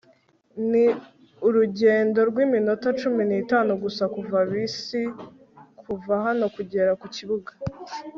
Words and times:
ni 0.69 0.85
urugendo 1.47 2.19
rw'iminota 2.29 2.87
cumi 2.99 3.23
n'itanu 3.29 3.71
gusa 3.83 4.03
kuva 4.15 4.37
bisi 4.51 5.01
kuva 5.81 6.13
hano 6.25 6.45
kugera 6.55 6.91
kukibuga 7.01 7.51